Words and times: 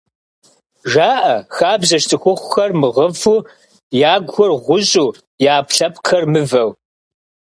Жаӏэ 0.91 1.35
хабзэщ 1.55 2.03
цӏыхухъухэр 2.09 2.71
мыгъыфу, 2.79 3.39
ягухэр 4.13 4.51
гъущӏу 4.65 5.09
я 5.13 5.55
ӏэпкълъэпкъхэр 5.59 6.23
мываэу… 6.31 6.69